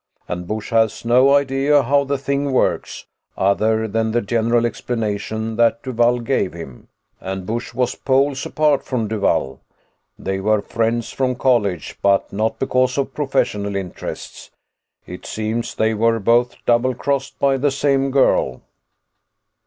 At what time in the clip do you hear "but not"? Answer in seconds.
12.01-12.57